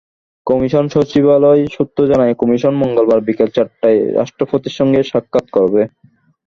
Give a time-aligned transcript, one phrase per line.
[0.47, 5.81] Commission সচিবালয় সূত্র জানায়, কমিশন মঙ্গলবার বিকেল চারটায় রাষ্ট্রপতির সঙ্গে সাক্ষাত্ করবে।